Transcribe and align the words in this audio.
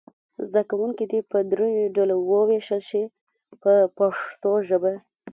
زده 0.47 0.61
کوونکي 0.69 1.03
دې 1.11 1.19
په 1.31 1.37
دریو 1.51 1.93
ډلو 1.95 2.15
وویشل 2.29 2.81
شي 2.89 3.03
په 3.61 3.71
پښتو 3.97 4.51
ژبه. 4.67 4.93